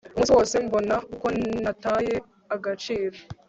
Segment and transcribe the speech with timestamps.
[0.09, 1.27] umunsi wose mbona uko
[1.63, 2.15] nataye
[2.55, 3.17] agaciro